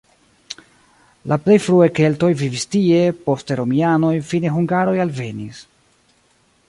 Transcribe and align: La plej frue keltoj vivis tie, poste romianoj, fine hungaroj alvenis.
La 1.33 1.37
plej 1.47 1.57
frue 1.65 1.89
keltoj 1.99 2.29
vivis 2.39 2.65
tie, 2.77 3.03
poste 3.27 3.59
romianoj, 3.61 4.15
fine 4.31 4.55
hungaroj 4.57 4.97
alvenis. 5.05 5.61